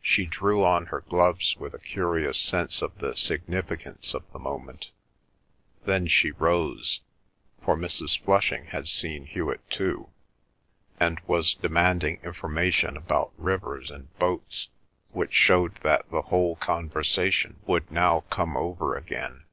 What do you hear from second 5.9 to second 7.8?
she rose, for